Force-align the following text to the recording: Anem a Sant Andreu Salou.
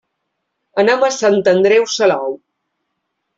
Anem 0.83 1.05
a 1.07 1.09
Sant 1.17 1.37
Andreu 1.51 1.85
Salou. 1.97 2.35